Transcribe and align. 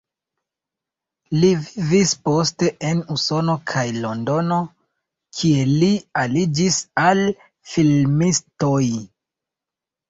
Li 1.41 1.51
vivis 1.65 2.13
poste 2.29 2.71
en 2.93 3.03
Usono 3.17 3.57
kaj 3.73 3.85
Londono, 4.07 4.59
kie 5.43 5.69
li 5.77 5.93
aliĝis 6.27 6.83
al 7.07 7.25
filmistoj. 7.77 8.85